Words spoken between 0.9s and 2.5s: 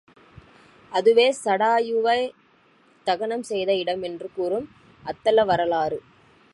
அதுவே சடாயுவைத்